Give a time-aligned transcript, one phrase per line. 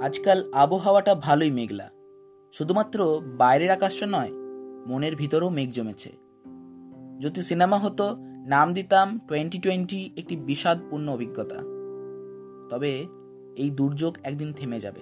[0.00, 1.90] আজকাল আবহাওয়াটা ভালোই মেঘলা।
[2.52, 4.30] শুধুমাত্র বাইরের আকাশটা নয়,
[4.86, 6.12] মনের ভিতরেও মেঘ জমেছে।
[7.20, 8.16] যদি সিনেমা হতো,
[8.46, 11.54] নাম দিতাম টোয়েন্টি টোয়েন্টি একটি বিষাদপূর্ণ অভিজ্ঞতা।
[12.70, 13.06] তবে
[13.56, 15.00] এই দুর্যোগ একদিন থেমে যাবে।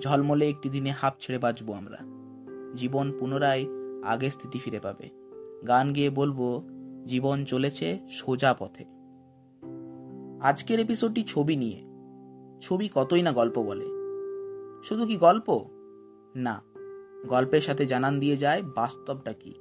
[0.00, 1.98] ঝলমলে একটি দিনে হাফ ছেড়ে বাঁচবো আমরা।
[2.74, 3.64] জীবন পুনরায়
[4.04, 5.08] আগের স্থিতি ফিরে পাবে।
[5.66, 6.62] গান গেয়ে বলব,
[7.06, 8.84] জীবন চলেছে সোজা পথে।
[10.40, 11.84] আজকের এপিসোডটি ছবি নিয়ে।
[12.60, 13.99] ছবি কতই না গল্প বলে।
[14.82, 15.64] শুধু কি গল্প?
[16.36, 16.62] না,
[17.28, 19.54] গল্পের সাথে জানান দিয়ে যায় বাস্তবটা কি?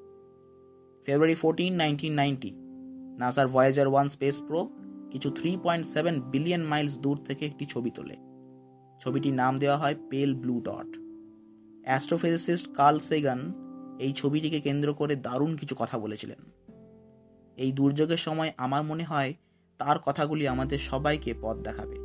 [1.05, 2.51] ফেব্রুয়ারি ফোরটিন নাইনটিন নাইনটি
[3.17, 4.69] নাসার ভয়েজার ওয়ান স্পেস প্রো
[5.11, 8.17] কিছু three point seven billion miles দূর থেকে একটি ছবি তোলে।
[8.99, 10.97] ছবিটির নাম দেওয়া হয় pale blue dot
[11.83, 13.53] astrophysicist Carl Sagan
[13.99, 16.39] এই ছবিটিকে কেন্দ্র করে দারুণ কিছু কথা বলেছিলেন।
[17.57, 19.33] এই দুর্যোগের সময় আমার মনে হয়
[19.77, 21.95] তার কথাগুলি আমাদের সবাইকে পথ দেখাবে।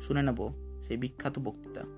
[0.00, 1.97] শুনে নেব সেই বিখ্যাত বক্তৃতা।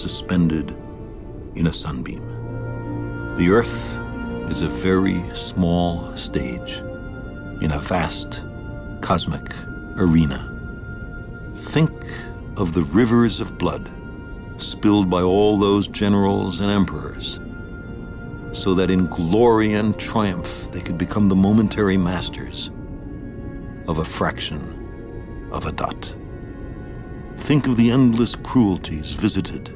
[0.00, 0.76] suspended
[1.54, 2.22] in a sunbeam.
[3.36, 3.98] The Earth
[4.50, 6.78] is a very small stage
[7.60, 8.44] in a vast
[9.00, 9.46] cosmic
[9.96, 10.52] arena.
[11.54, 11.92] Think
[12.56, 13.90] of the rivers of blood
[14.56, 17.40] spilled by all those generals and emperors,
[18.52, 22.70] so that in glory and triumph they could become the momentary masters
[23.88, 26.14] of a fraction of a dot.
[27.36, 29.75] Think of the endless cruelties visited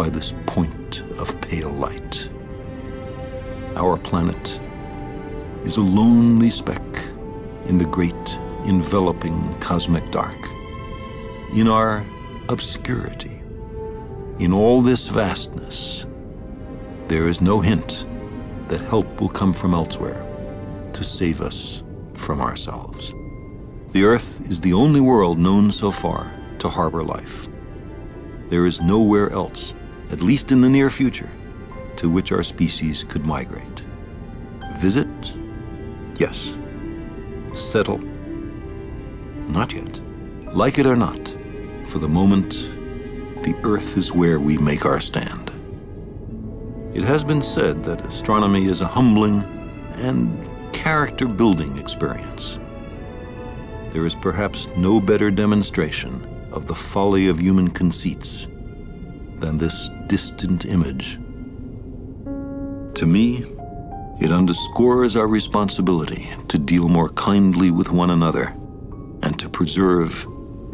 [0.00, 2.30] by this point of pale light.
[3.76, 4.58] Our planet
[5.62, 6.80] is a lonely speck
[7.66, 10.38] in the great enveloping cosmic dark.
[11.52, 12.02] In our
[12.48, 13.42] obscurity,
[14.38, 16.06] in all this vastness,
[17.08, 18.06] there is no hint
[18.68, 20.24] that help will come from elsewhere
[20.94, 21.84] to save us
[22.14, 23.12] from ourselves.
[23.90, 27.48] The Earth is the only world known so far to harbor life.
[28.48, 29.74] There is nowhere else,
[30.10, 31.30] at least in the near future,
[31.96, 33.84] to which our species could migrate.
[34.74, 35.08] Visit?
[36.18, 36.56] Yes.
[37.52, 37.98] Settle?
[39.48, 40.00] Not yet.
[40.54, 41.36] Like it or not,
[41.84, 42.50] for the moment,
[43.42, 45.50] the Earth is where we make our stand.
[46.94, 49.42] It has been said that astronomy is a humbling
[49.96, 52.58] and character building experience.
[53.92, 58.48] There is perhaps no better demonstration of the folly of human conceits
[59.40, 61.18] than this distant image.
[62.94, 63.46] To me,
[64.20, 68.54] it underscores our responsibility to deal more kindly with one another
[69.22, 70.26] and to preserve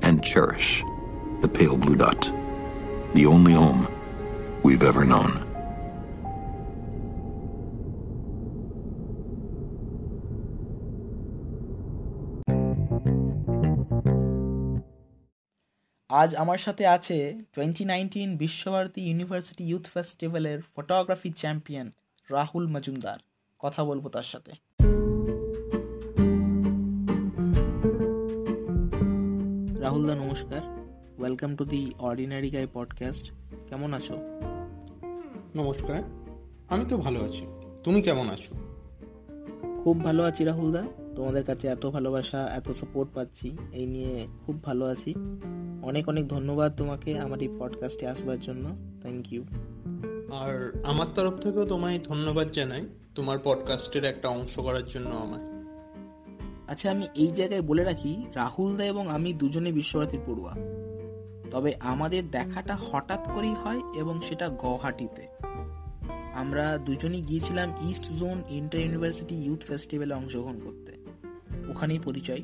[0.03, 0.83] and cherish
[1.43, 2.31] the pale blue dot,
[3.15, 3.87] the only home
[4.63, 5.46] we've ever known.
[16.23, 21.91] আজ আমার সাথে আছে twenty nineteen Visva Bharati university youth ফেস্টিভ্যালের photography champion
[22.31, 23.19] Rahul Majumdar.
[23.59, 24.53] কথা বলব তার সাথে।
[29.81, 30.61] রাহুল দা নমস্কার।
[31.19, 33.33] Welcome to the ordinary guy podcast
[33.69, 34.17] কেমন আছো?
[35.55, 36.03] নমস্কার।
[36.69, 37.47] আমি তো ভালো আছি।
[37.85, 38.55] তুমি কেমন আছো?
[39.85, 44.65] খুব ভালো আছি রাহুল দা। তোমাদের কাছে এত ভালোবাসা এত সাপোর্ট পাচ্ছি এই নিয়ে খুব
[44.65, 45.15] ভালো আছি।
[45.83, 49.45] অনেক অনেক ধন্যবাদ তোমাকে আমার এই পডকাস্টে আসবার জন্য। থ্যাংক ইউ
[50.33, 52.83] আর আমার তরফ থেকেও তোমায় ধন্যবাদ জানাই
[53.15, 55.57] তোমার পডকাস্টের একটা অংশ করার জন্য আমায়।
[56.69, 60.55] আচ্ছা আমি এই জায়গায় বলে রাখি রাহুল দা এবং আমি দুজনে বিশ্বভারতীর পড়ুয়া।
[61.51, 65.27] তবে আমাদের দেখাটা হঠাৎ করেই হয় এবং সেটা গৌহাটিতে।
[66.35, 70.96] আমরা দুজনেই গিয়েছিলাম east zone inter university youth ফেস্টিভ্যালে অংশগ্রহণ করতে।
[71.69, 72.43] ওখানেই পরিচয়।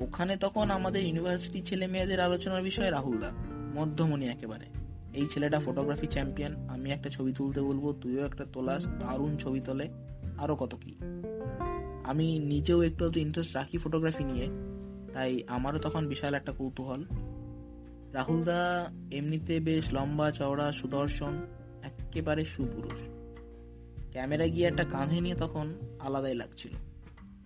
[0.00, 3.30] ওখানে তখন আমাদের ইউনিভার্সিটি ছেলে মেয়েদের আলোচনার বিষয় রাহুল দা,
[3.74, 4.66] মধ্যমণি একেবারে।
[5.14, 9.88] এই ছেলেটা ফটোগ্রাফি চ্যাম্পিয়ন আমি একটা ছবি তুলতে বলব, তুইও একটা তোলাস, দারুণ ছবি তোলে
[10.38, 10.96] আরও কত কি।
[12.04, 14.48] আমি নিজেও একটু একটু ইন্টারেস্ট রাখি ফটোগ্রাফি নিয়ে,
[15.12, 17.04] তাই আমারও তখন বিশাল একটা কৌতূহল।
[18.12, 21.46] রাহুলদা এমনিতে বেশ লম্বা চওড়া, সুদর্শন,
[21.82, 22.98] একেবারে সুপুরুষ।
[24.10, 26.70] ক্যামেরা গিয়ে একটা কাঁধে নিয়ে তখন আলাদাই লাগছিল।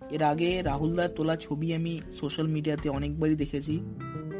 [0.09, 3.79] এর আগে রাহুলদার তোলা ছবি আমি সোশ্যাল মিডিয়াতে অনেকবারই দেখেছি।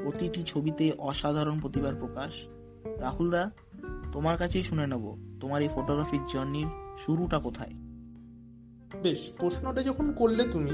[0.04, 2.34] প্রতিটি ছবিতে অসাধারণ প্রতিভার প্রকাশ।
[3.00, 3.52] রাহুলদা,
[4.12, 6.68] তোমার কাছেই শুনে নেব, তোমার এই ফটোগ্রাফির জার্নির
[6.98, 7.70] শুরুটা কোথায়?
[9.02, 10.72] বেশ, প্রশ্নটা যখন করলে তুমি,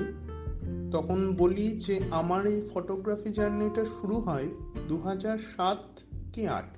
[0.91, 4.47] তখন বলি যে আমার এই ফটোগ্রাফি জার্নিটা শুরু হয়
[4.87, 5.99] দু হাজার সাত
[6.33, 6.77] কি আট।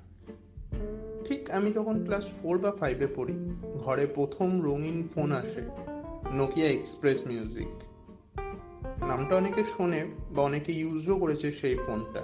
[1.26, 3.34] ঠিক আমি তখন ক্লাস ফোর বা ফাইভে পড়ি,
[3.84, 5.62] ঘরে প্রথম রঙিন ফোন আসে
[6.32, 7.68] নোকিয়া এক্সপ্রেস মিউজিক
[9.00, 12.22] নামটা অনেকে শোনে বা অনেকে ইউজও করেছে সেই ফোনটা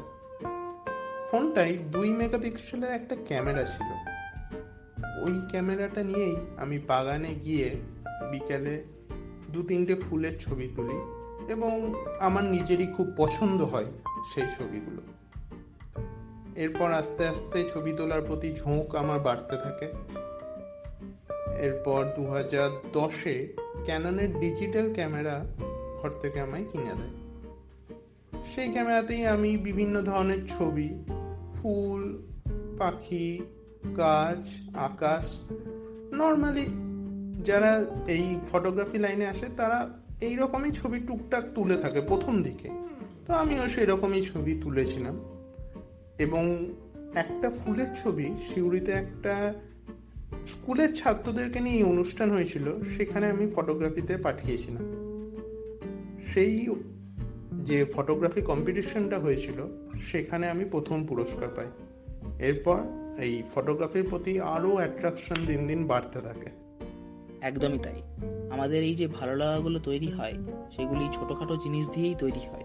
[1.31, 3.87] ফোনটাই দুই মেগাপিক্সেলের একটা ক্যামেরা ছিল।
[5.25, 7.71] ওই ক্যামেরাটা নিয়েই আমি বাগানে গিয়ে
[8.31, 8.85] বিকেলে
[9.51, 11.23] দু তিনটে ফুলের ছবি তুলি
[11.53, 13.87] এবং আমার নিজেরই খুব পছন্দ হয়
[14.35, 15.03] সেই ছবিগুলো।
[16.57, 19.87] এরপর আস্তে আস্তে ছবি তোলার প্রতি ঝোঁক আমার বাড়তে থাকে।
[21.59, 25.45] এরপর দু হাজার দশে ক্যাননের ডিজিটাল ক্যামেরা
[26.03, 27.33] ঘর থেকে আমায় কিনে দেয়।
[28.55, 31.05] সেই ক্যামেরাতেই আমি বিভিন্ন ধরনের ছবি,
[31.55, 32.23] ফুল,
[32.79, 33.41] পাখি,
[33.97, 35.37] গাছ, আকাশ
[36.13, 36.67] নর্মালি
[37.45, 42.71] যারা এই ফটোগ্রাফি লাইনে আসে, তারা এই রকমই ছবি টুকটাক তুলে থাকে প্রথম দিকে।
[43.27, 45.21] তো আমিও সেই রকমই ছবি তুলেছিলাম।
[46.19, 46.73] এবং
[47.15, 49.55] একটা ফুলের ছবি, সিউড়িতে একটা
[50.47, 55.02] স্কুলের ছাত্রদেরকে নিয়ে অনুষ্ঠান হয়েছিল, সেখানে আমি ফটোগ্রাফিতে পাঠিয়েছিলাম।
[56.35, 56.69] সেই
[57.53, 61.67] যে ফটোগ্রাফি কম্পিটিশনটা হয়েছিল, সেখানে আমি প্রথম পুরস্কার পাই।
[62.39, 62.79] এরপর
[63.19, 66.51] এই ফটোগ্রাফির প্রতি আরও অ্যাট্রাকশন দিন দিন বাড়তে থাকে।
[67.41, 68.03] একদমই তাই।
[68.51, 70.33] আমাদের এই যে ভালো লাগাগুলো তৈরি হয়,
[70.77, 72.65] সেগুলি ছোটোখাটো জিনিস দিয়েই তৈরি হয়।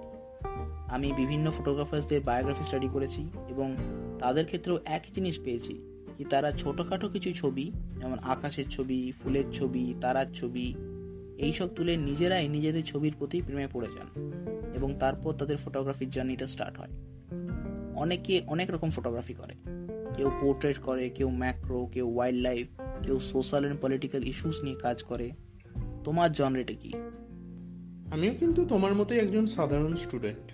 [0.88, 3.78] আমি বিভিন্ন ফটোগ্রাফার্সদের বায়োগ্রাফি স্টাডি করেছি এবং
[4.20, 9.96] তাদের ক্ষেত্রেও একই জিনিস পেয়েছি কি তারা ছোটোখাটো কিছু ছবি, যেমন আকাশের ছবি, ফুলের ছবি,
[10.02, 10.76] তারার ছবি
[11.38, 14.32] এইসব তুলে নিজেরাই নিজেদের ছবির প্রতি প্রেমে পড়ে যান
[14.76, 16.90] এবং তারপর তাদের ফটোগ্রাফির জার্নিটা স্টার্ট হয়।
[17.96, 19.54] অনেকে অনেক রকম ফটোগ্রাফি করে।
[20.16, 22.68] কেউ পোর্ট্রেট করে, কেউ ম্যাক্রো কেউ ওয়াইল্ড লাইফ
[23.04, 25.32] কেউ সোশ্যাল অ্যান্ড পলিটিক্যাল ইস্যুস নিয়ে কাজ করে।
[26.04, 26.94] তোমার জনরেটা কি?
[28.12, 30.52] আমিও কিন্তু তোমার মতোই একজন সাধারণ স্টুডেন্ট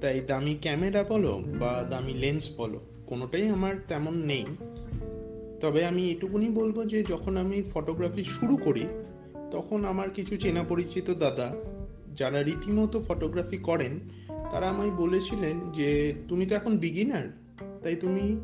[0.00, 4.44] তাই দামি ক্যামেরা বলো বা দামি লেন্স বলো, কোনোটাই আমার তেমন নেই।
[5.60, 8.86] তবে আমি এটুকুনি বলব যে যখন আমি ফটোগ্রাফি শুরু করি
[9.54, 11.48] তখন আমার কিছু চেনা পরিচিত দাদা,
[12.14, 17.26] যারা রীতিমতো ফটোগ্রাফি করেন, তারা আমায় বলেছিলেন যে, তুমি তো এখন বিগিনার
[17.82, 18.36] তাই তুমি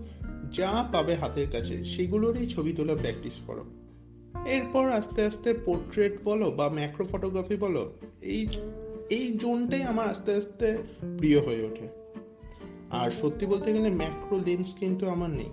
[0.53, 3.65] যা পাবে হাতের কাছে, সেগুলোরই ছবি তোলা প্র্যাকটিস করো।
[4.47, 8.47] এরপর আস্তে আস্তে পোর্ট্রেট বলো বা ম্যাক্রো ফটোগ্রাফি বলো, এই
[9.11, 10.79] এই জোনটাই আমার আস্তে আস্তে
[11.19, 11.89] প্রিয় হয়ে ওঠে।
[12.91, 15.51] আর সত্যি বলতে গেলে ম্যাক্রো লেন্স কিন্তু আমার নেই।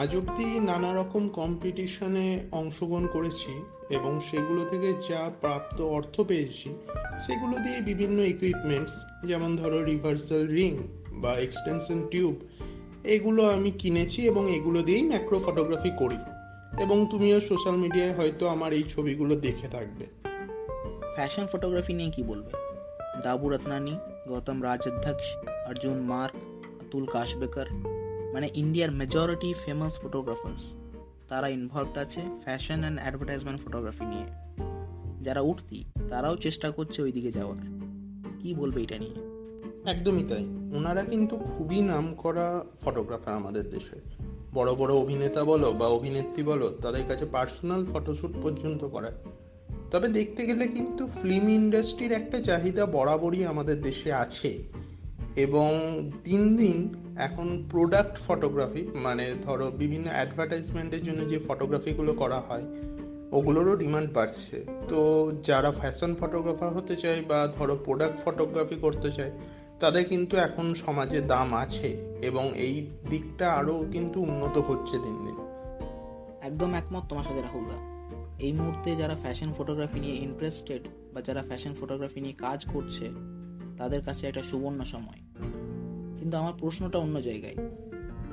[0.00, 6.74] আজ অব্দি নানা রকম কম্পিটিশনে অংশগ্রহণ করেছি এবং সেগুলো থেকে যা প্রাপ্ত অর্থ পেয়েছি,
[7.26, 8.92] সেগুলো দিয়ে বিভিন্ন ইকুইপমেন্টস
[9.26, 10.76] যেমন ধরো রিভার্সাল রিং
[11.12, 12.34] বা এক্সটেনশন টিউব
[13.04, 16.16] এগুলো আমি কিনেছি এবং এগুলো দিয়েই ম্যাক্রো ফটোগ্রাফি করি।
[16.82, 20.06] এবং তুমিও সোশ্যাল মিডিয়ায় হয়তো আমার এই ছবিগুলো দেখে থাকবে।
[21.14, 22.52] ফ্যাশন ফটোগ্রাফি নিয়ে কি বলবে?
[23.22, 26.34] দাবু রত্নানি, গৌতম রাজাধ্যক্ষ অর্জুন মার্ক,
[26.82, 27.91] অতুল কাশবেকর
[28.32, 30.72] মানে ইন্ডিয়ার মেজরিটি ফেমাস ফটোগ্রাফার্স
[31.28, 34.24] তারা ইনভলভড আছে ফ্যাশন অ্যান্ড অ্যাডভার্টাইজমেন্ট ফটোগ্রাফি নিয়ে।
[35.22, 37.58] যারা উঠতি, তারাও চেষ্টা করছে ওই দিকে যাওয়ার।
[38.40, 39.42] কি বলবে এটা নিয়ে?
[39.90, 40.44] একদমই তাই।
[40.76, 44.00] ওনারা কিন্তু খুবই নাম করা ফটোগ্রাফার আমাদের দেশে।
[44.54, 49.14] বড় বড় অভিনেতা বলো বা অভিনেত্রী বলো, তাদের কাছে পার্সোনাল ফটোশ্যুট পর্যন্ত করায়।
[49.90, 54.62] তবে দেখতে গেলে কিন্তু ফিল্ম ইন্ডাস্ট্রির একটা চাহিদা বরাবরই আমাদের দেশে আছে।
[55.36, 55.70] এবং
[56.24, 62.62] দিন দিন এখন প্রোডাক্ট ফটোগ্রাফি মানে ধরো বিভিন্ন অ্যাডভার্টাইজমেন্টের জন্য যে ফটোগ্রাফিগুলো করা হয়,
[63.32, 69.30] ওগুলোরও ডিমান্ড বাড়ছে। তো যারা ফ্যাশন ফটোগ্রাফার হতে চায় বা ধরো প্রোডাক্ট ফটোগ্রাফি করতে চায়,
[69.80, 75.36] তাদের কিন্তু এখন সমাজে দাম আছে এবং এই দিকটা আরও কিন্তু উন্নত হচ্ছে দিন দিন।
[76.42, 77.74] একদম একমত তোমার সাথে, রাহুলদা।
[78.38, 83.10] এই মুহূর্তে যারা ফ্যাশন ফটোগ্রাফি নিয়ে ইন্টারেস্টেড বা যারা ফ্যাশন ফটোগ্রাফি নিয়ে কাজ করছে,
[83.76, 85.31] তাদের কাছে একটা সুবর্ণ সময়।
[86.22, 87.54] কিন্তু আমার প্রশ্নটা অন্য জায়গায়।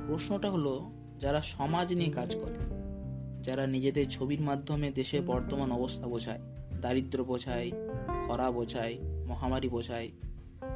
[0.06, 2.54] প্রশ্নটা হলো, যারা সমাজ নিয়ে কাজ করে,
[3.42, 6.38] যারা নিজেদের ছবির মাধ্যমে দেশের বর্তমান অবস্থা বোঝায়,
[6.80, 7.70] দারিদ্র বোঝায়,
[8.26, 10.10] খরা বোঝায়, মহামারী বোঝায়,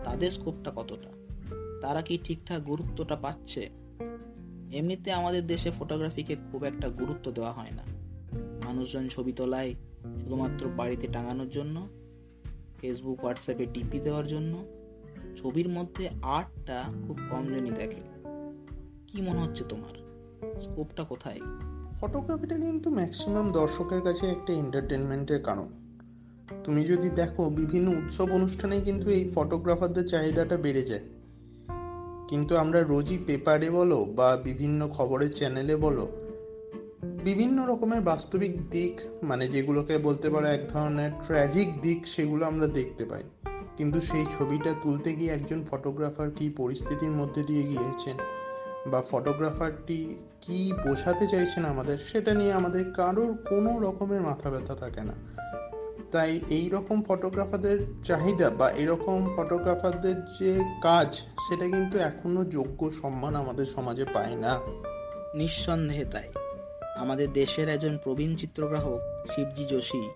[0.04, 1.10] তাদের স্কোপটা কতটা?
[1.80, 3.70] তারা কি ঠিকঠাক গুরুত্বটা পাচ্ছে?
[4.72, 7.82] এমনিতে আমাদের দেশে ফটোগ্রাফিকে খুব একটা গুরুত্ব দেওয়া হয় না।
[8.64, 9.74] মানুষজন ছবি তোলায়
[10.20, 11.88] শুধুমাত্র বাড়িতে টাঙানোর জন্য
[12.80, 14.64] ফেসবুক হোয়াটসঅ্যাপে টিপি দেওয়ার জন্য
[15.36, 18.00] ছবির মধ্যে আর্টটা খুব কম কমজনই দেখে।
[19.06, 20.04] কি মনে হচ্ছে তোমার?
[20.60, 21.40] স্কোপটা কোথায়?
[22.00, 25.66] ফটোগ্রাফিটা কিন্তু ম্যাক্সিমাম দর্শকের কাছে একটা এন্টারটেনমেন্টের কারণ।
[26.64, 31.00] তুমি যদি দেখো, বিভিন্ন উৎসব অনুষ্ঠানে কিন্তু এই ফটোগ্রাফারদের চাহিদাটা বেড়ে যায়।
[32.28, 36.08] কিন্তু আমরা রোজই পেপারে বলো বা বিভিন্ন খবরের চ্যানেলে বলো,
[37.24, 43.04] বিভিন্ন রকমের বাস্তবিক দিক মানে যেগুলোকে বলতে পারো এক ধরনের ট্র্যাজিক দিক, সেগুলো আমরা দেখতে
[43.04, 43.22] পাই।
[43.76, 48.16] কিন্তু সেই ছবিটা তুলতে গিয়ে একজন ফটোগ্রাফার কি পরিস্থিতির মধ্যে দিয়ে গিয়েছেন?
[48.90, 51.98] বা ফটোগ্রাফারটি কি বোঝাতে চাইছেন আমাদের?
[51.98, 55.12] সেটা নিয়ে আমাদের কারোর কোনো রকমের মাথা ব্যথা থাকে না।
[56.12, 61.14] তাই এই রকম ফটোগ্রাফারদের চাহিদা বা এরকম ফটোগ্রাফারদের যে কাজ,
[61.48, 64.60] সেটা কিন্তু এখনও যোগ্য সম্মান আমাদের সমাজে পায় না।
[65.34, 66.28] নিঃসন্দেহে তাই।
[66.96, 70.10] আমাদের দেশের একজন প্রবীণ চিত্রগ্রাহক শিবজি যোশী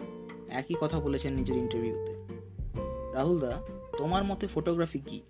[0.48, 2.17] একই কথা বলেছেন নিজের ইন্টারভিউতে
[3.18, 3.62] রাহুলদা
[3.98, 5.20] তোমার মতে ফটোগ্রাফি কি?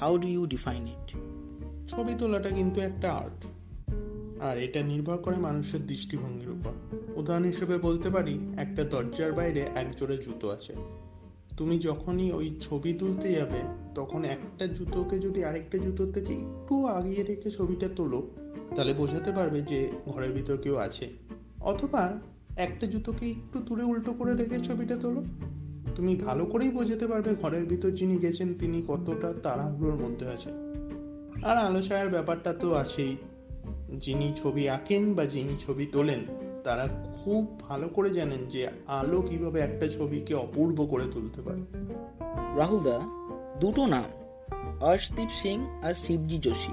[0.00, 1.16] How do you define it
[1.90, 3.46] ছবি তোলাটা কিন্তু একটা আর্ট
[4.42, 6.72] আর এটা নির্ভর করে মানুষের দৃষ্টিভঙ্গির উপর।
[7.16, 10.74] উদাহরণ হিসেবে বলতে পারি, একটা দরজার বাইরে এক জোড়া জুতো আছে।
[11.56, 13.60] তুমি যখনই ওই ছবি তুলতে যাবে,
[13.94, 18.30] তখন একটা জুতোকে যদি আরেকটা জুতোর থেকে একটু আগিয়ে রেখে ছবিটা তোলো,
[18.76, 21.10] তাহলে বোঝাতে পারবে যে ঘরের ভিতর কেউ আছে।
[21.60, 22.20] অথবা
[22.56, 25.22] একটা জুতোকে একটু দূরে উল্টো করে রেখে ছবিটা তোলো।
[25.96, 30.52] তুমি ভালো করেই বোঝাতে পারবে ঘরের ভিতর যিনি গেছেন তিনি কতটা তাড়াহুড়োর মধ্যে আছেন।
[31.44, 33.16] আর আলো ছায়ার ব্যাপারটা তো আছেই।
[33.98, 36.20] যিনি ছবি আঁকেন বা যিনি ছবি তোলেন,
[36.64, 36.88] তারা
[37.24, 41.60] খুব ভালো করে জানেন যে আলো কীভাবে একটা ছবিকে অপূর্ব করে তুলতে পারে।
[42.58, 43.00] রাহুলদা
[43.60, 44.04] দুটো নাম
[44.80, 46.72] অর্শদীপ সিং আর শিবজি যোশী।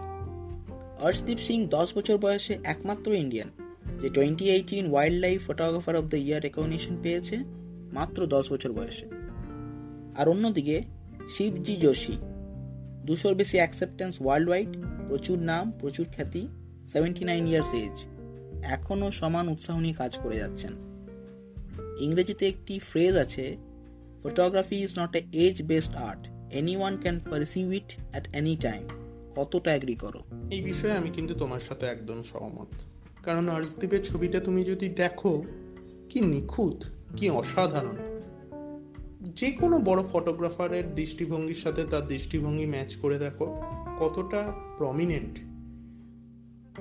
[1.01, 3.50] অর্শদীপ সিং দশ বছর বয়সে একমাত্র ইন্ডিয়ান
[4.01, 7.38] যে twenty eighteen wildlife photographer of the year recognition পেয়েছে।
[7.94, 9.06] মাত্র দশ বছর বয়সে।
[10.16, 10.82] আর অন্যদিকে,
[11.30, 12.14] শিবজি যোশী,
[13.06, 14.70] দুশোর বেশি অ্যাকসেপ্টেন্স ওয়ার্ল্ড ওয়াইড
[15.08, 16.48] প্রচুর নাম, প্রচুর খ্যাতি
[16.88, 18.06] সেভেন্টি নাইন ইয়ার্স এজ
[18.64, 20.70] এখনও সমান উৎসাহ নিয়ে কাজ করে যাচ্ছেন।
[22.00, 23.58] ইংরেজিতে একটি ফ্রেজ আছে
[24.24, 28.88] photography is not a age based art any one can perceive it at any time
[29.36, 30.24] কতটা অ্যাগ্রি করো?
[30.52, 32.68] এই বিষয়ে আমি কিন্তু তোমার সাথে একদম সহমত।
[33.24, 35.44] কারণ অর্শদীপের ছবিটা তুমি যদি দেখো,
[36.10, 36.84] কি নিখুঁত।
[37.18, 37.96] কি অসাধারণ।
[39.36, 43.62] যে কোনো বড় ফটোগ্রাফারের দৃষ্টিভঙ্গির সাথে তার দৃষ্টিভঙ্গি ম্যাচ করে দেখো,
[44.00, 45.39] কতটা প্রমিনেন্ট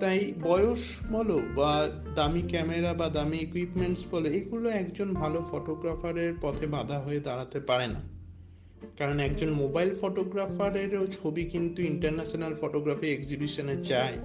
[0.01, 6.67] তাই বয়স বলো বা দামি ক্যামেরা বা দামি ইকুইপমেন্টস বলো, এগুলো একজন ভালো ফটোগ্রাফারের পথে
[6.67, 8.01] বাধা হয়ে দাঁড়াতে পারে না।
[8.99, 14.19] কারণ একজন মোবাইল ফটোগ্রাফারেরও ছবি কিন্তু ইন্টারন্যাশনাল ফটোগ্রাফি এক্সিবিশনে যায়,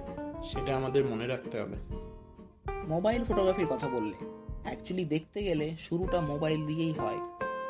[0.44, 1.76] সেটা আমাদের মনে রাখতে হবে।
[2.88, 4.35] মোবাইল ফটোগ্রাফির কথা বললে
[4.66, 7.18] অ্যাকচুয়ালি দেখতে গেলে শুরুটা মোবাইল দিয়েই হয়।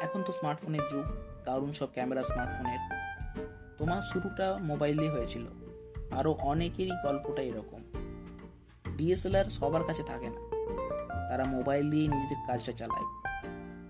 [0.00, 1.04] এখন তো স্মার্টফোনের যুগ,
[1.44, 2.78] দারুণ সব ক্যামেরা স্মার্টফোনের
[3.78, 5.46] তোমার শুরুটা মোবাইল হয়েছিল।
[6.10, 7.82] আরও অনেকেরই গল্পটা এরকম।
[8.96, 10.40] ডিএসএলআর সবার কাছে থাকে না।
[11.28, 13.36] তারা মোবাইল দিয়ে নিজেদের কাজটা চালায়।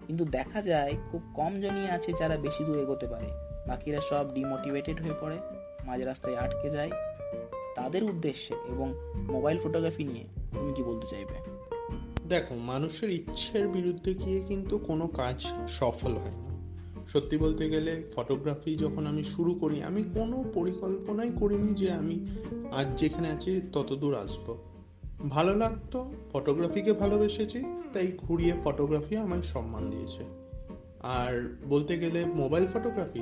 [0.06, 3.26] কিন্তু দেখা যায়, খুব কম জনই আছে যারা বেশি দূর এগোতে পারে।
[3.68, 5.38] বাকিরা সব ডিমোটিভেটেড হয়ে পড়ে,
[5.84, 6.90] মাঝ রাস্তায় আটকে যায়।
[7.75, 11.55] তাদের উদ্দেশ্যে এবং মোবাইল ফটোগ্রাফি নিয়ে তুমি কি বলতে চাইবে?
[12.28, 16.47] দেখো, মানুষের ইচ্ছের বিরুদ্ধে গিয়ে কিন্তু কোনো কাজ সফল হয় না।
[17.09, 22.26] সত্যি বলতে গেলে ফটোগ্রাফি যখন আমি শুরু করি, আমি কোনো পরিকল্পনাই করিনি যে আমি
[22.71, 24.56] আজ যেখানে আছি ততদূর আসব।
[25.28, 30.25] ভালো লাগতো ফটোগ্রাফিকে ভালোবেসেছি, তাই ঘুরিয়ে ফটোগ্রাফি আমায় সম্মান দিয়েছে।
[31.02, 33.21] আর বলতে গেলে মোবাইল ফটোগ্রাফি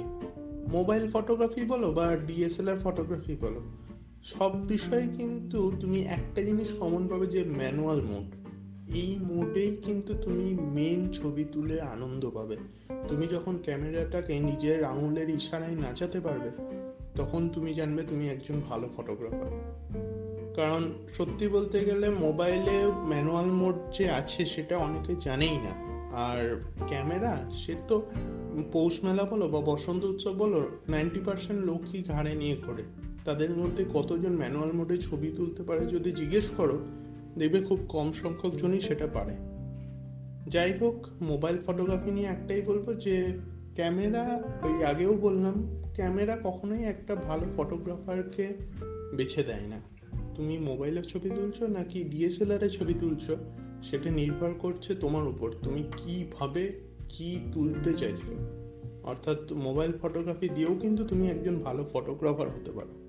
[0.73, 3.61] মোবাইল ফটোগ্রাফি বলো বা ডিএসএলআর ফটোগ্রাফি বলো,
[4.23, 8.44] সব বিষয়ে কিন্তু তুমি একটা জিনিস কমন পাবে যে ম্যানুয়াল মোড
[8.89, 12.57] এই মোডেই কিন্তু তুমি মেন ছবি তুলে আনন্দ পাবে।
[13.09, 16.51] তুমি যখন ক্যামেরাটাকে নিজের আঙুলের ইশারায় নাচাতে পারবে,
[17.15, 19.75] তখন তুমি জানবে তুমি একজন ভালো ফটোগ্রাফার
[20.57, 25.85] কারণ সত্যি বলতে গেলে মোবাইলে ম্যানুয়াল মোড যে আছে সেটা অনেকে জানেই না।
[26.17, 28.11] আর ক্যামেরা, সে তো
[28.73, 32.83] পৌষ মেলা বলো বা বসন্ত উৎসব বলো নাইনটি পার্সেন্ট লোকই ঘাড়ে নিয়ে করে।
[33.25, 36.79] তাদের মধ্যে কতজন ম্যানুয়াল মোডে ছবি তুলতে পারে যদি জিজ্ঞেস করো
[37.39, 39.35] দেখবে খুব কম সংখ্যক জনই সেটা পারে।
[40.51, 43.39] যাই হোক মোবাইল ফটোগ্রাফি নিয়ে একটাই বলব যে
[43.75, 48.55] ক্যামেরা ওই আগেও বললাম ক্যামেরা কখনোই একটা ভালো ফটোগ্রাফারকে
[49.17, 49.81] বেছে দেয় না।
[50.35, 53.37] তুমি মোবাইলের ছবি তুলছো নাকি ডিএসএলআর ছবি তুলছো,
[53.83, 58.55] সেটা নির্ভর করছে তোমার উপর। তুমি কীভাবে কি তুলতে চাইছো?
[59.03, 63.05] অর্থাৎ মোবাইল ফটোগ্রাফি দিয়েও কিন্তু তুমি একজন ভালো ফটোগ্রাফার হতে পারো।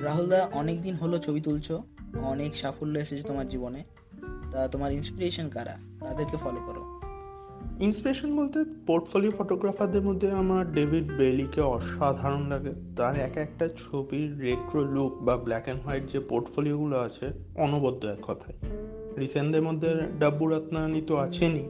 [0.00, 1.82] রাহুলদা অনেক দিন হলো ছবি তুলছো।
[2.14, 3.84] অনেক সাফল্য এসেছে তোমার জীবনে।
[4.52, 5.78] তা তোমার ইন্সপিরেশন কারা?
[6.00, 7.00] তাদেরকে ফলো করো।
[7.80, 14.84] ইন্সপিরেশন বলতে পোর্টফোলিও ফটোগ্রাফারদের মধ্যে আমার ডেভিড বেলিকে অসাধারণ লাগে। তার এক একটা ছবির রেট্রো
[14.84, 18.56] লুক বা ব্ল্যাক অ্যান্ড হোয়াইট যে পোর্টফোলিওগুলো আছে, অনবদ্য এক কথায়।
[19.18, 21.68] রিসেন্টদের মধ্যে ডাব্বু রত্নানি তো আছেনই।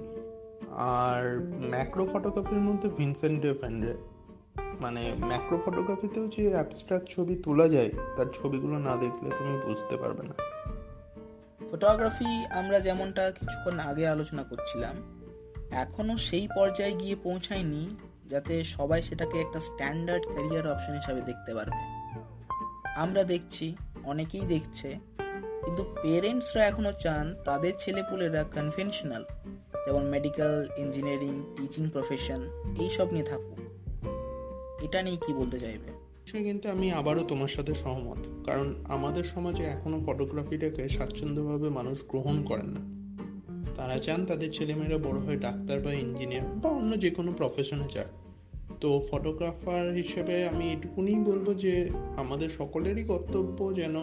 [0.71, 4.16] আর ম্যাক্রো ফটোগ্রাফির মধ্যে ভিনসেন্ট ডে
[4.81, 10.23] মানে ম্যাক্রো ফটোগ্রাফিতেও যে অ্যাবস্ট্রাক্ট ছবি তোলা যায়, তার ছবিগুলো না দেখলে তুমি বুঝতে পারবে
[10.23, 10.35] না।
[11.71, 14.95] ফটোগ্রাফি আমরা যেমনটা কিছুক্ষণ আগে আলোচনা করছিলাম
[15.71, 17.83] এখনও সেই পর্যায়ে গিয়ে পৌঁছায়নি
[18.27, 21.83] যাতে সবাই সেটাকে একটা স্ট্যান্ডার্ড ক্যারিয়ার অপশন হিসাবে দেখতে পারবে।
[22.97, 23.67] আমরা দেখছি,
[24.05, 24.89] অনেকেই দেখছে,
[25.65, 29.25] কিন্তু পেরেন্টসরা এখনও চান তাদের ছেলেপুলেরা কনভেনশনাল
[29.85, 32.41] যেমন মেডিকেল ইঞ্জিনিয়ারিং টিচিং প্রফেশন
[32.81, 33.56] এইসব নিয়ে থাকুক।
[34.83, 36.07] এটা নিয়ে কি বলতে চাইবে?
[36.43, 42.67] কিন্তু আমি আবারও তোমার সাথে সহমত। কারণ আমাদের সমাজে এখনও ফটোগ্রাফিটাকে স্বাচ্ছন্দ্যভাবে মানুষ গ্রহণ করেন
[42.67, 42.97] না।
[43.75, 48.07] তারা চান তাদের ছেলেমেয়েরা বড় হয়ে ডাক্তার বা ইঞ্জিনিয়ার বা অন্য যে কোনো প্রফেশনে যাক।
[48.81, 53.97] তো ফটোগ্রাফার হিসেবে আমি এটুকুনি বলব যে, আমাদের সকলেরই কর্তব্য যেন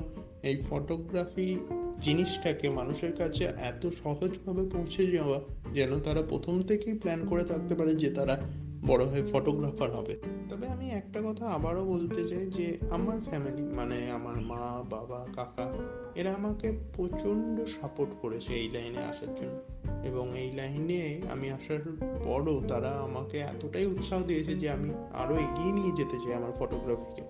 [0.44, 1.58] এই ফটোগ্রাফি
[2.02, 5.40] জিনিসটাকে মানুষের কাছে এত সহজভাবে পৌঁছে যাওয়া,
[5.74, 8.42] যেন তারা প্রথম থেকেই প্ল্যান করে থাকতে পারে যে তারা
[8.88, 10.18] বড় হয়ে ফটোগ্রাফার হবে।
[10.50, 15.74] তবে আমি একটা কথা আবারও বলতে চাই যে, আমার ফ্যামিলি মানে আমার মা, বাবা, কাকা,
[16.16, 19.60] এরা আমাকে প্রচণ্ড সাপোর্ট করেছে এই লাইনে আসার জন্য।
[20.06, 21.80] এবং এই লাইনে আমি আসার
[22.24, 27.22] পরও তারা আমাকে এতটাই উৎসাহ দিয়েছে যে, আমি আরও এগিয়ে নিয়ে যেতে চাই আমার ফটোগ্রাফিকে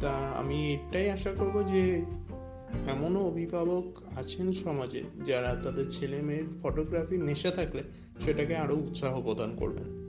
[0.00, 2.04] তা আমি এটাই আশা করব যে,
[2.86, 7.82] এমনও অভিভাবক আছেন সমাজে যারা তাদের ছেলে মেয়ের ফটোগ্রাফির নেশা থাকলে
[8.24, 10.01] সেটাকে আরও উৎসাহ প্রদান করবেন।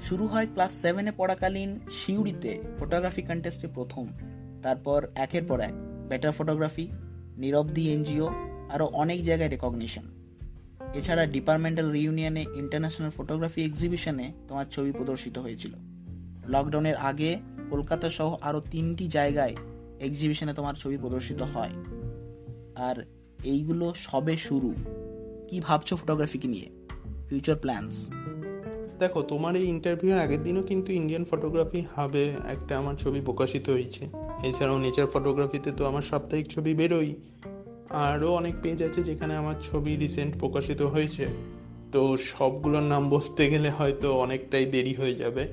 [0.00, 4.06] শুরু হয় ক্লাস সেভেনে পড়াকালীন সিউড়িতে ফটোগ্রাফি কন্টেস্টে প্রথম।
[4.62, 5.72] তারপর একের পর এক
[6.08, 6.88] বেটার ফটোগ্রাফি
[7.36, 8.30] নিরবধি এনজিও
[8.70, 10.02] আরও অনেক জায়গায় রেকগনিশন
[10.94, 15.70] এছাড়া ডিপার্টমেন্টাল রিউনিয়নে ইন্টারন্যাশনাল ফটোগ্রাফি এক্সিবিশনে তোমার ছবি প্রদর্শিত হয়েছিল।
[16.48, 17.38] লকডাউনের আগে
[17.70, 19.56] কলকাতা সহ আরও তিনটি জায়গায়
[20.00, 21.70] এক্সিবিশনে তোমার ছবি প্রদর্শিত হয়।
[22.74, 23.04] আর
[23.44, 24.74] এইগুলো সবে শুরু।
[25.48, 26.70] কি ভাবছ ফটোগ্রাফিকে নিয়ে?
[27.28, 28.08] ফিউচার প্ল্যানস
[28.98, 34.08] দেখো, তোমার এই ইন্টারভিউর আগের দিনও কিন্তু ইন্ডিয়ান ফটোগ্রাফি হাবে একটা আমার ছবি প্রকাশিত হয়েছে।
[34.42, 37.14] এছাড়াও নেচার ফটোগ্রাফিতে তো আমার সাপ্তাহিক ছবি বেরোই
[37.90, 41.26] আরও অনেক পেজ আছে যেখানে আমার ছবি রিসেন্ট প্রকাশিত হয়েছে।
[41.92, 45.48] তো সবগুলোর নাম বলতে গেলে হয়তো অনেকটাই দেরি হয়ে যাবে।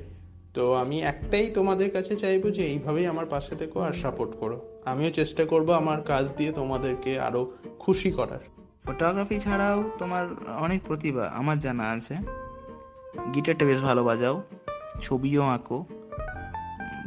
[0.54, 5.10] তো আমি একটাই তোমাদের কাছে চাইব যে এইভাবেই আমার পাশে থেকো আর সাপোর্ট করো। আমিও
[5.10, 8.40] চেষ্টা করব আমার কাজ দিয়ে তোমাদেরকে আরও খুশি করার।
[8.86, 10.26] ফটোগ্রাফি ছাড়াও তোমার
[10.62, 12.45] অনেক প্রতিভা আমার জানা আছে।
[13.34, 14.44] গিটারটা বেশ ভালো বাজাও,
[15.02, 15.86] ছবিও আঁকো।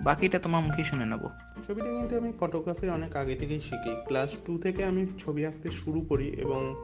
[0.04, 1.28] বাকিটা তোমার মুখে শুনে নেব।
[1.66, 6.00] ছবিটা কিন্তু আমি ফটোগ্রাফি অনেক আগে থেকেই শিখি। ক্লাস টু থেকে আমি ছবি আঁকতে শুরু
[6.00, 6.76] করি এবং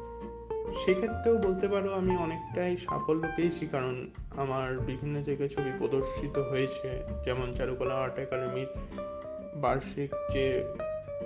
[0.84, 7.54] সেক্ষেত্রেও বলতে পারো আমি অনেকটাই সাফল্য পেয়েছি কারণ আমার বিভিন্ন জায়গায় ছবি প্রদর্শিত হয়েছে। যেমন
[7.54, 8.66] চারুকলা আর্ট একাডেমির
[9.54, 10.74] বার্ষিক যে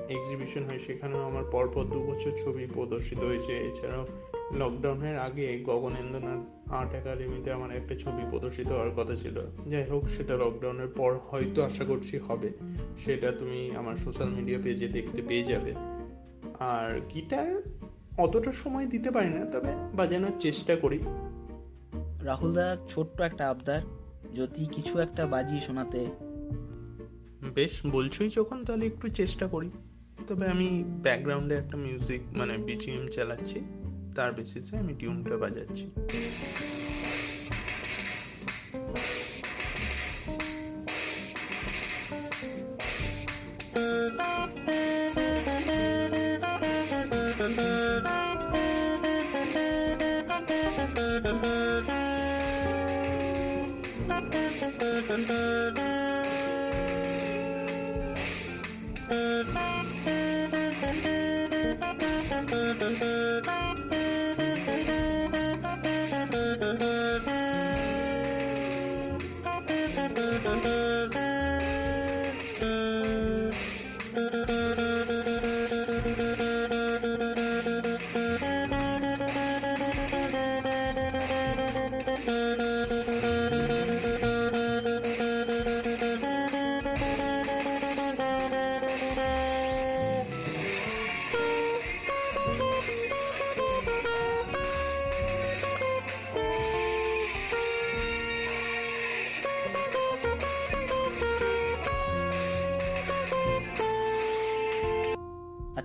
[0.09, 4.07] এক্সিবিশন হয়, সেখানেও আমার পরপর দু বছর ছবি প্রদর্শিত হয়েছে। এছাড়াও
[4.53, 10.37] লকডাউনের আগে গগনেন্দ্রনাথ আর্ট একাডেমিতে আমার একটা ছবি প্রদর্শিত হওয়ার কথা ছিল। যাই হোক সেটা
[10.37, 12.51] লকডাউনের পর হয়তো আশা করছি হবে।
[13.05, 15.75] সেটা তুমি আমার সোশ্যাল মিডিয়া পেজে দেখতে পেয়ে যাবে।
[16.59, 17.63] আর গিটার
[18.19, 20.99] অতটা সময় দিতে পারি না তবে বাজানোর চেষ্টা করি।
[22.23, 23.83] রাহুলদা ছোট্ট একটা আবদার।
[24.35, 26.07] যদি কিছু একটা বাজিয়ে শোনাতে।
[27.55, 29.71] বেশ বলছোই যখন তাহলে একটু চেষ্টা করি।
[30.27, 33.61] তবে আমি ব্যাকগ্রাউন্ডে একটা মিউজিক মানে বিজিএম চালাচ্ছি।
[34.19, 35.85] তার বেসিসে আমি টিউনটা বাজাচ্ছি।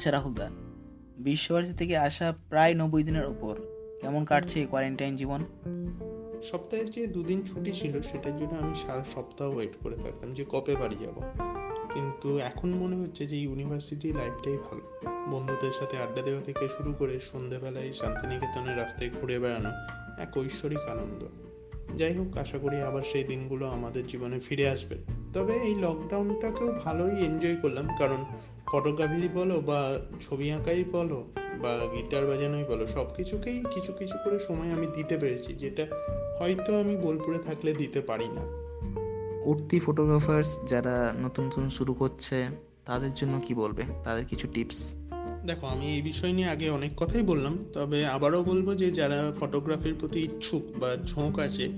[0.04, 0.50] আচ্ছা রাহুলদা
[1.18, 3.56] বিশ্বভারতী থেকে আসা প্রায় নব্বই দিনের ওপর
[4.02, 5.46] কেমন কাটছে এই কোয়ারেন্টাইন জীবন?
[6.44, 10.76] সপ্তাহে যে দুদিন ছুটি ছিল, সেটার জন্য আমি সারা সপ্তাহ ওয়েট করে থাকতাম যে কবে
[10.76, 11.22] বাড়ি যাব।
[11.94, 14.82] কিন্তু এখন মনে হচ্ছে যে ইউনিভার্সিটি লাইফটাই ভালো।
[15.32, 19.70] বন্ধুদের সাথে আড্ডা দেওয়া থেকে শুরু করে সন্ধেবেলায় শান্তিনিকেতনের রাস্তায় ঘুরে বেড়ানো
[20.22, 21.28] এক ঐশ্বরিক আনন্দ।
[21.98, 27.26] যাই হোক, আশা করি আবার সেই দিনগুলো আমাদের জীবনে ফিরে আসবে। তবে এই লকডাউনটাকেও ভালোই
[27.26, 28.26] এনজয় করলাম। কারণ
[28.65, 34.39] ফটোগ্রাফি বলো বা ছবি আঁকাই বলো বা গিটার বাজানোই বলো সব কিছুকেই কিছু কিছু করে
[34.39, 35.88] সময় আমি দিতে পেরেছি যেটা
[36.39, 38.41] হয়তো আমি বোলপুরে থাকলে দিতে পারি না।
[39.46, 42.46] উঠতি ফটোগ্রাফার্স যারা নতুন নতুন শুরু করছে
[42.86, 43.84] তাদের জন্য কি বলবে?
[44.04, 44.96] তাদের কিছু টিপস
[45.46, 49.96] দেখো আমি এই বিষয় নিয়ে আগে অনেক কথাই বললাম তবে আবারও বলব যে যারা ফটোগ্রাফির
[50.00, 51.69] প্রতি ইচ্ছুক বা ঝোঁক আছে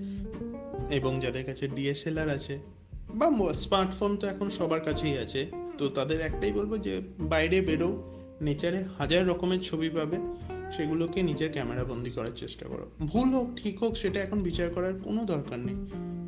[0.89, 2.74] এবং যাদের কাছে ডিএসএলআর আছে
[3.09, 8.83] বা স্মার্টফোন তো এখন সবার কাছেই আছে। তো তাদের একটাই বলব যে, বাইরে বেরো নেচারে
[8.97, 10.17] হাজার রকমের ছবি পাবে,
[10.77, 14.99] সেগুলোকে নিজের ক্যামেরা বন্দি করার চেষ্টা করো। ভুল হোক, ঠিক হোক, সেটা এখন বিচার করার
[14.99, 15.75] কোনো দরকার নেই।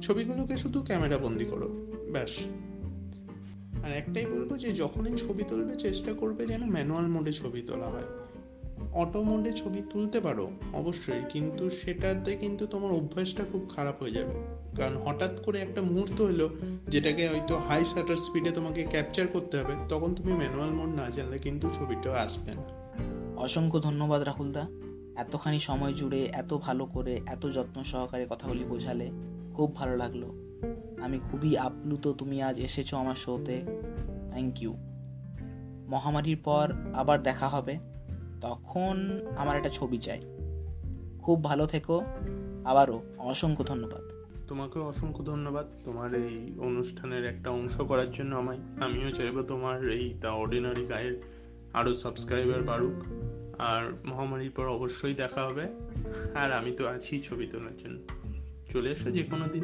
[0.02, 2.30] ছবিগুলোকে শুধু ক্যামেরা বন্দি করো, ব্যাস।
[3.84, 8.27] আর একটাই বলব যে, যখনই ছবি তুলবে, চেষ্টা করবে যেন ম্যানুয়াল মোডে ছবি তোলা হয়।
[8.98, 14.34] অটো মোডে ছবি তুলতে পারো, অবশ্যই, কিন্তু সেটাতে কিন্তু তোমার অভ্যাসটা খুব খারাপ হয়ে যাবে।
[14.76, 16.50] কারণ হঠাৎ করে একটা মুহূর্ত হলো,
[16.88, 21.38] যেটাকে হয়তো হাই শাটার স্পিডে তোমাকে ক্যাপচার করতে হবে, তখন তুমি ম্যানুয়াল মোড না জানলে
[21.40, 22.64] কিন্তু ছবিটা আসবে না।
[23.38, 24.64] অসংখ্য ধন্যবাদ রাহুলদা
[25.16, 29.08] এতখানি সময় জুড়ে এত ভালো করে এত যত্ন সহকারে কথাগুলি বোঝালে
[29.56, 30.24] খুব ভালো লাগল।
[31.02, 33.58] আমি খুবই আপ্লুত তুমি আজ এসেছ আমার শোতে
[34.32, 34.74] থ্যাংক ইউ
[35.90, 37.97] মহামারীর পর আবার দেখা হবে।
[38.42, 40.22] তখন আমার একটা ছবি চাই।
[41.22, 42.02] খুব ভালো থেকো।
[42.66, 44.02] আবারও অসংখ্য ধন্যবাদ।
[44.48, 50.14] তোমাকেও অসংখ্য ধন্যবাদ। তোমার এই অনুষ্ঠানের একটা অংশ করার জন্য আমায়। আমিও চাইব তোমার এই
[50.14, 51.22] দ্য অর্ডিনারি গায়ের
[51.74, 53.04] আরও সাবস্ক্রাইবার বাড়ুক।
[53.60, 55.68] আর মহামারীর পর অবশ্যই দেখা হবে।
[56.36, 58.00] আর আমি তো আছি ছবি তোলার জন্য।
[58.74, 59.64] চলে এসো যে কোনো দিন।